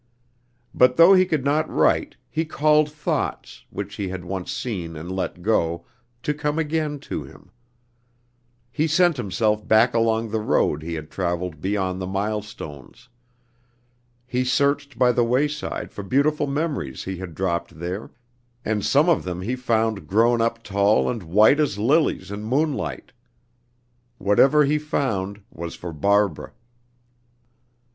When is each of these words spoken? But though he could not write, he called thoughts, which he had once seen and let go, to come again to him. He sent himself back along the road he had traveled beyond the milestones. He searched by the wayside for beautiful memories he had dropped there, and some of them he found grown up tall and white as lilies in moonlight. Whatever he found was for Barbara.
But 0.73 0.97
though 0.97 1.13
he 1.13 1.27
could 1.27 1.45
not 1.45 1.69
write, 1.69 2.15
he 2.27 2.43
called 2.43 2.91
thoughts, 2.91 3.65
which 3.69 3.97
he 3.97 4.07
had 4.09 4.25
once 4.25 4.51
seen 4.51 4.95
and 4.95 5.11
let 5.15 5.43
go, 5.43 5.85
to 6.23 6.33
come 6.33 6.57
again 6.57 6.97
to 7.01 7.21
him. 7.23 7.51
He 8.71 8.87
sent 8.87 9.15
himself 9.17 9.67
back 9.67 9.93
along 9.93 10.31
the 10.31 10.39
road 10.39 10.81
he 10.81 10.95
had 10.95 11.11
traveled 11.11 11.61
beyond 11.61 12.01
the 12.01 12.07
milestones. 12.07 13.09
He 14.25 14.43
searched 14.43 14.97
by 14.97 15.11
the 15.11 15.23
wayside 15.23 15.91
for 15.91 16.01
beautiful 16.01 16.47
memories 16.47 17.03
he 17.03 17.17
had 17.17 17.35
dropped 17.35 17.77
there, 17.77 18.09
and 18.65 18.83
some 18.83 19.07
of 19.07 19.23
them 19.23 19.43
he 19.43 19.55
found 19.55 20.07
grown 20.07 20.41
up 20.41 20.63
tall 20.63 21.11
and 21.11 21.21
white 21.21 21.59
as 21.59 21.77
lilies 21.77 22.31
in 22.31 22.43
moonlight. 22.43 23.11
Whatever 24.17 24.65
he 24.65 24.79
found 24.79 25.43
was 25.51 25.75
for 25.75 25.93
Barbara. 25.93 26.53